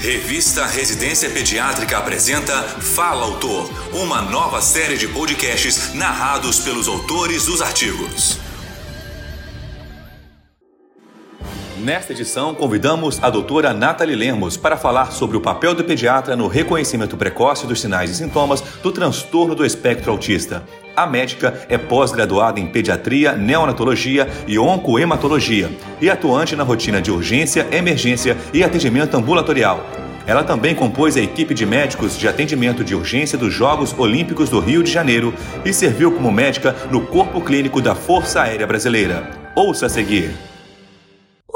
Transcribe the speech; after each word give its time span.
Revista 0.00 0.66
Residência 0.66 1.30
Pediátrica 1.30 1.96
apresenta 1.98 2.62
Fala 2.62 3.24
Autor, 3.24 3.70
uma 3.92 4.20
nova 4.20 4.60
série 4.60 4.96
de 4.98 5.08
podcasts 5.08 5.94
narrados 5.94 6.60
pelos 6.60 6.86
autores 6.86 7.46
dos 7.46 7.62
artigos. 7.62 8.45
Nesta 11.78 12.12
edição, 12.12 12.54
convidamos 12.54 13.22
a 13.22 13.28
doutora 13.28 13.74
Nathalie 13.74 14.16
Lemos 14.16 14.56
para 14.56 14.78
falar 14.78 15.12
sobre 15.12 15.36
o 15.36 15.42
papel 15.42 15.74
do 15.74 15.84
pediatra 15.84 16.34
no 16.34 16.48
reconhecimento 16.48 17.18
precoce 17.18 17.66
dos 17.66 17.82
sinais 17.82 18.10
e 18.10 18.14
sintomas 18.14 18.62
do 18.82 18.90
transtorno 18.90 19.54
do 19.54 19.64
espectro 19.64 20.10
autista. 20.10 20.62
A 20.96 21.06
médica 21.06 21.66
é 21.68 21.76
pós-graduada 21.76 22.58
em 22.58 22.66
pediatria, 22.66 23.32
neonatologia 23.32 24.26
e 24.46 24.58
oncohematologia 24.58 25.70
e 26.00 26.08
atuante 26.08 26.56
na 26.56 26.64
rotina 26.64 27.02
de 27.02 27.10
urgência, 27.10 27.66
emergência 27.70 28.38
e 28.54 28.64
atendimento 28.64 29.14
ambulatorial. 29.14 29.84
Ela 30.26 30.42
também 30.42 30.74
compôs 30.74 31.14
a 31.16 31.20
equipe 31.20 31.52
de 31.52 31.66
médicos 31.66 32.16
de 32.16 32.26
atendimento 32.26 32.82
de 32.82 32.94
urgência 32.94 33.36
dos 33.36 33.52
Jogos 33.52 33.94
Olímpicos 33.98 34.48
do 34.48 34.60
Rio 34.60 34.82
de 34.82 34.90
Janeiro 34.90 35.34
e 35.62 35.74
serviu 35.74 36.10
como 36.10 36.32
médica 36.32 36.74
no 36.90 37.02
Corpo 37.02 37.42
Clínico 37.42 37.82
da 37.82 37.94
Força 37.94 38.40
Aérea 38.40 38.66
Brasileira. 38.66 39.30
Ouça 39.54 39.86
a 39.86 39.88
seguir. 39.90 40.55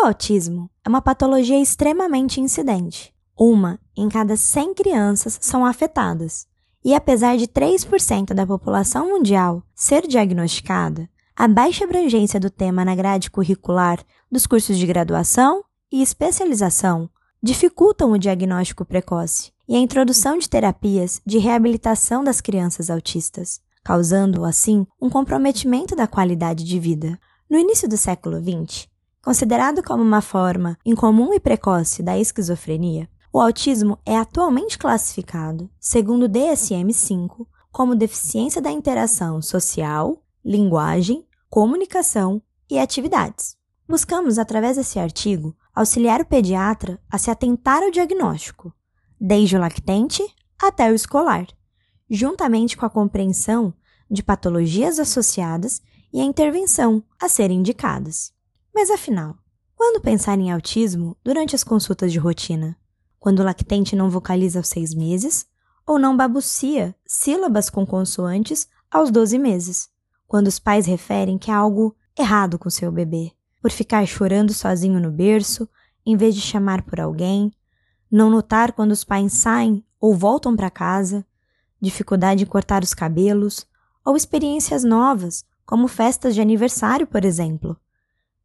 O 0.00 0.06
autismo 0.06 0.70
é 0.82 0.88
uma 0.88 1.02
patologia 1.02 1.60
extremamente 1.60 2.40
incidente. 2.40 3.12
Uma 3.38 3.78
em 3.94 4.08
cada 4.08 4.34
100 4.34 4.72
crianças 4.72 5.38
são 5.42 5.62
afetadas. 5.62 6.46
E 6.82 6.94
apesar 6.94 7.36
de 7.36 7.46
3% 7.46 8.32
da 8.32 8.46
população 8.46 9.10
mundial 9.10 9.62
ser 9.74 10.06
diagnosticada, 10.06 11.06
a 11.36 11.46
baixa 11.46 11.84
abrangência 11.84 12.40
do 12.40 12.48
tema 12.48 12.82
na 12.82 12.94
grade 12.94 13.30
curricular 13.30 14.02
dos 14.32 14.46
cursos 14.46 14.78
de 14.78 14.86
graduação 14.86 15.62
e 15.92 16.00
especialização 16.00 17.10
dificultam 17.42 18.12
o 18.12 18.18
diagnóstico 18.18 18.86
precoce 18.86 19.52
e 19.68 19.76
a 19.76 19.80
introdução 19.80 20.38
de 20.38 20.48
terapias 20.48 21.20
de 21.26 21.36
reabilitação 21.36 22.24
das 22.24 22.40
crianças 22.40 22.88
autistas, 22.88 23.60
causando, 23.84 24.46
assim, 24.46 24.86
um 24.98 25.10
comprometimento 25.10 25.94
da 25.94 26.06
qualidade 26.06 26.64
de 26.64 26.80
vida. 26.80 27.20
No 27.50 27.58
início 27.58 27.86
do 27.86 27.98
século 27.98 28.38
XX, 28.40 28.88
Considerado 29.22 29.82
como 29.82 30.02
uma 30.02 30.22
forma 30.22 30.78
incomum 30.84 31.34
e 31.34 31.38
precoce 31.38 32.02
da 32.02 32.18
esquizofrenia, 32.18 33.06
o 33.30 33.38
autismo 33.38 33.98
é 34.06 34.16
atualmente 34.16 34.78
classificado, 34.78 35.70
segundo 35.78 36.24
o 36.24 36.28
DSM-5, 36.28 37.46
como 37.70 37.94
deficiência 37.94 38.62
da 38.62 38.70
interação 38.70 39.42
social, 39.42 40.24
linguagem, 40.42 41.26
comunicação 41.50 42.40
e 42.68 42.78
atividades. 42.78 43.56
Buscamos, 43.86 44.38
através 44.38 44.78
desse 44.78 44.98
artigo, 44.98 45.54
auxiliar 45.74 46.22
o 46.22 46.26
pediatra 46.26 46.98
a 47.10 47.18
se 47.18 47.30
atentar 47.30 47.82
ao 47.82 47.90
diagnóstico, 47.90 48.72
desde 49.20 49.54
o 49.54 49.60
lactente 49.60 50.24
até 50.58 50.90
o 50.90 50.94
escolar, 50.94 51.46
juntamente 52.08 52.74
com 52.74 52.86
a 52.86 52.90
compreensão 52.90 53.74
de 54.10 54.22
patologias 54.22 54.98
associadas 54.98 55.82
e 56.10 56.20
a 56.20 56.24
intervenção 56.24 57.04
a 57.20 57.28
serem 57.28 57.58
indicadas. 57.58 58.32
Mas 58.80 58.88
afinal, 58.88 59.36
quando 59.76 60.00
pensar 60.00 60.38
em 60.38 60.50
autismo 60.50 61.14
durante 61.22 61.54
as 61.54 61.62
consultas 61.62 62.10
de 62.10 62.18
rotina? 62.18 62.78
Quando 63.18 63.40
o 63.40 63.42
lactente 63.42 63.94
não 63.94 64.08
vocaliza 64.08 64.58
aos 64.58 64.68
seis 64.68 64.94
meses? 64.94 65.46
Ou 65.86 65.98
não 65.98 66.16
babucia 66.16 66.94
sílabas 67.04 67.68
com 67.68 67.84
consoantes 67.84 68.66
aos 68.90 69.10
12 69.10 69.38
meses? 69.38 69.90
Quando 70.26 70.46
os 70.46 70.58
pais 70.58 70.86
referem 70.86 71.36
que 71.36 71.50
há 71.50 71.58
algo 71.58 71.94
errado 72.18 72.58
com 72.58 72.70
seu 72.70 72.90
bebê, 72.90 73.32
por 73.60 73.70
ficar 73.70 74.06
chorando 74.06 74.54
sozinho 74.54 74.98
no 74.98 75.10
berço, 75.10 75.68
em 76.06 76.16
vez 76.16 76.34
de 76.34 76.40
chamar 76.40 76.80
por 76.80 76.98
alguém, 76.98 77.52
não 78.10 78.30
notar 78.30 78.72
quando 78.72 78.92
os 78.92 79.04
pais 79.04 79.34
saem 79.34 79.84
ou 80.00 80.14
voltam 80.14 80.56
para 80.56 80.70
casa, 80.70 81.22
dificuldade 81.78 82.44
em 82.44 82.46
cortar 82.46 82.82
os 82.82 82.94
cabelos, 82.94 83.66
ou 84.02 84.16
experiências 84.16 84.82
novas, 84.84 85.44
como 85.66 85.86
festas 85.86 86.34
de 86.34 86.40
aniversário, 86.40 87.06
por 87.06 87.26
exemplo 87.26 87.76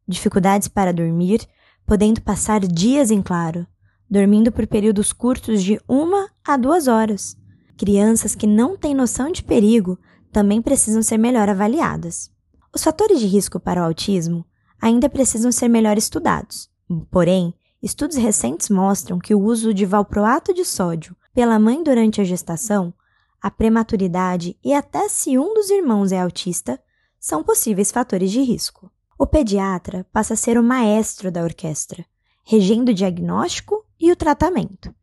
dificuldades 0.06 0.68
para 0.68 0.92
dormir, 0.92 1.46
podendo 1.86 2.20
passar 2.20 2.60
dias 2.60 3.10
em 3.10 3.22
claro, 3.22 3.66
dormindo 4.08 4.52
por 4.52 4.66
períodos 4.66 5.12
curtos 5.12 5.62
de 5.62 5.80
uma 5.88 6.30
a 6.44 6.56
duas 6.56 6.88
horas. 6.88 7.36
Crianças 7.76 8.34
que 8.34 8.46
não 8.46 8.76
têm 8.76 8.94
noção 8.94 9.30
de 9.30 9.42
perigo 9.42 9.98
também 10.32 10.62
precisam 10.62 11.02
ser 11.02 11.18
melhor 11.18 11.48
avaliadas. 11.48 12.30
Os 12.74 12.82
fatores 12.82 13.20
de 13.20 13.26
risco 13.26 13.58
para 13.58 13.80
o 13.80 13.84
autismo 13.84 14.44
ainda 14.80 15.08
precisam 15.08 15.50
ser 15.50 15.68
melhor 15.68 15.96
estudados. 15.96 16.70
Porém, 17.10 17.54
estudos 17.82 18.16
recentes 18.16 18.68
mostram 18.68 19.18
que 19.18 19.34
o 19.34 19.40
uso 19.40 19.72
de 19.72 19.84
valproato 19.84 20.52
de 20.52 20.64
sódio 20.64 21.16
pela 21.34 21.58
mãe 21.58 21.82
durante 21.82 22.20
a 22.20 22.24
gestação, 22.24 22.92
a 23.40 23.50
prematuridade 23.50 24.58
e 24.64 24.72
até 24.72 25.08
se 25.08 25.38
um 25.38 25.54
dos 25.54 25.70
irmãos 25.70 26.12
é 26.12 26.20
autista 26.20 26.80
são 27.18 27.42
possíveis 27.42 27.90
fatores 27.90 28.30
de 28.30 28.40
risco. 28.40 28.90
O 29.18 29.26
pediatra 29.26 30.06
passa 30.12 30.34
a 30.34 30.36
ser 30.36 30.58
o 30.58 30.62
maestro 30.62 31.32
da 31.32 31.42
orquestra, 31.42 32.04
regendo 32.44 32.90
o 32.90 32.94
diagnóstico 32.94 33.82
e 33.98 34.12
o 34.12 34.16
tratamento. 34.16 34.94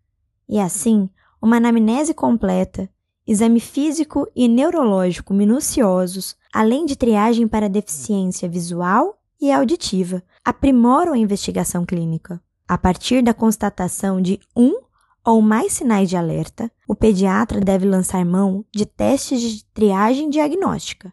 E 0.47 0.59
assim, 0.59 1.09
uma 1.41 1.57
anamnese 1.57 2.13
completa, 2.13 2.87
exame 3.25 3.59
físico 3.59 4.27
e 4.35 4.47
neurológico 4.47 5.33
minuciosos, 5.33 6.35
além 6.53 6.85
de 6.85 6.95
triagem 6.95 7.47
para 7.47 7.67
deficiência 7.67 8.47
visual 8.47 9.19
e 9.41 9.51
auditiva, 9.51 10.21
aprimoram 10.45 11.13
a 11.13 11.17
investigação 11.17 11.83
clínica. 11.83 12.39
A 12.67 12.77
partir 12.77 13.23
da 13.23 13.33
constatação 13.33 14.21
de 14.21 14.39
um 14.55 14.79
ou 15.25 15.41
mais 15.41 15.73
sinais 15.73 16.07
de 16.07 16.15
alerta, 16.15 16.71
o 16.87 16.93
pediatra 16.93 17.59
deve 17.59 17.87
lançar 17.87 18.23
mão 18.23 18.63
de 18.71 18.85
testes 18.85 19.41
de 19.41 19.65
triagem 19.73 20.29
diagnóstica, 20.29 21.11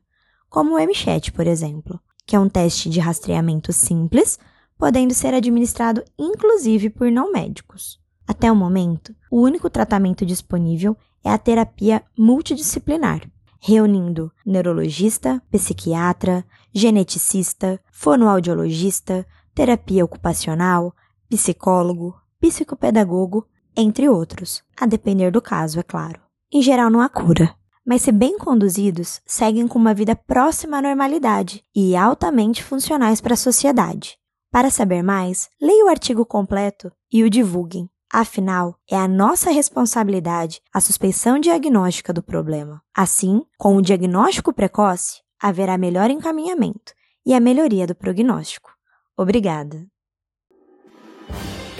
como 0.50 0.74
o 0.74 0.78
MCHAT, 0.78 1.32
por 1.32 1.46
exemplo 1.46 1.98
que 2.26 2.36
é 2.36 2.40
um 2.40 2.48
teste 2.48 2.88
de 2.88 3.00
rastreamento 3.00 3.72
simples, 3.72 4.38
podendo 4.78 5.12
ser 5.12 5.34
administrado 5.34 6.02
inclusive 6.18 6.90
por 6.90 7.10
não 7.10 7.32
médicos. 7.32 8.00
Até 8.26 8.50
o 8.50 8.56
momento, 8.56 9.14
o 9.30 9.40
único 9.40 9.68
tratamento 9.68 10.24
disponível 10.24 10.96
é 11.24 11.30
a 11.30 11.38
terapia 11.38 12.02
multidisciplinar, 12.16 13.28
reunindo 13.58 14.32
neurologista, 14.46 15.42
psiquiatra, 15.50 16.44
geneticista, 16.72 17.80
fonoaudiologista, 17.90 19.26
terapia 19.54 20.04
ocupacional, 20.04 20.94
psicólogo, 21.28 22.16
psicopedagogo, 22.40 23.46
entre 23.76 24.08
outros, 24.08 24.62
a 24.80 24.86
depender 24.86 25.30
do 25.30 25.42
caso, 25.42 25.78
é 25.78 25.82
claro. 25.82 26.20
Em 26.52 26.62
geral, 26.62 26.90
não 26.90 27.00
há 27.00 27.08
cura, 27.08 27.54
mas 27.86 28.02
se 28.02 28.12
bem 28.12 28.38
conduzidos, 28.38 29.20
seguem 29.26 29.66
com 29.66 29.78
uma 29.78 29.94
vida 29.94 30.14
próxima 30.14 30.78
à 30.78 30.82
normalidade 30.82 31.64
e 31.74 31.96
altamente 31.96 32.62
funcionais 32.62 33.20
para 33.20 33.34
a 33.34 33.36
sociedade. 33.36 34.16
Para 34.50 34.70
saber 34.70 35.02
mais, 35.02 35.48
leia 35.60 35.86
o 35.86 35.88
artigo 35.88 36.26
completo 36.26 36.90
e 37.12 37.22
o 37.22 37.30
divulguem. 37.30 37.88
Afinal, 38.12 38.76
é 38.90 38.96
a 38.96 39.06
nossa 39.06 39.50
responsabilidade 39.50 40.60
a 40.74 40.80
suspeição 40.80 41.38
diagnóstica 41.38 42.12
do 42.12 42.22
problema. 42.22 42.82
Assim, 42.92 43.42
com 43.56 43.76
o 43.76 43.82
diagnóstico 43.82 44.52
precoce, 44.52 45.20
haverá 45.40 45.78
melhor 45.78 46.10
encaminhamento 46.10 46.92
e 47.24 47.32
a 47.32 47.38
melhoria 47.40 47.86
do 47.86 47.94
prognóstico. 47.94 48.70
Obrigada. 49.16 49.86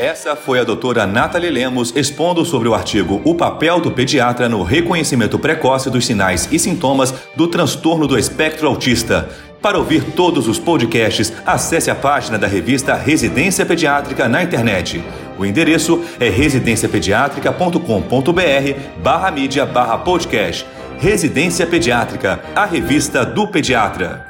Essa 0.00 0.34
foi 0.34 0.58
a 0.58 0.64
doutora 0.64 1.06
Nathalie 1.06 1.50
Lemos 1.50 1.94
expondo 1.94 2.42
sobre 2.42 2.66
o 2.66 2.74
artigo 2.74 3.20
O 3.22 3.34
papel 3.34 3.80
do 3.80 3.90
pediatra 3.90 4.48
no 4.48 4.62
reconhecimento 4.62 5.38
precoce 5.38 5.90
dos 5.90 6.06
sinais 6.06 6.48
e 6.50 6.58
sintomas 6.58 7.12
do 7.36 7.46
transtorno 7.46 8.06
do 8.06 8.18
espectro 8.18 8.66
autista. 8.66 9.28
Para 9.60 9.76
ouvir 9.76 10.02
todos 10.12 10.48
os 10.48 10.58
podcasts, 10.58 11.30
acesse 11.44 11.90
a 11.90 11.94
página 11.94 12.38
da 12.38 12.46
revista 12.46 12.94
Residência 12.94 13.66
Pediátrica 13.66 14.26
na 14.26 14.42
internet. 14.42 15.04
O 15.38 15.44
endereço 15.44 16.02
é 16.18 16.30
residenciapediatrica.com.br 16.30 19.02
barra 19.02 19.30
mídia 19.30 19.66
barra 19.66 19.98
podcast. 19.98 20.66
Residência 20.98 21.66
Pediátrica, 21.66 22.40
a 22.56 22.64
revista 22.64 23.26
do 23.26 23.46
pediatra. 23.48 24.29